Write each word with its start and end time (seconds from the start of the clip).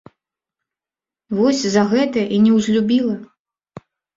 Вось 1.39 1.61
за 1.75 1.83
гэта 1.93 2.25
і 2.39 2.43
неўзлюбіла. 2.49 3.15